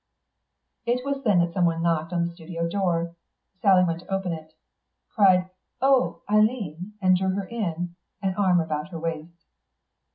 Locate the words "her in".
7.35-7.93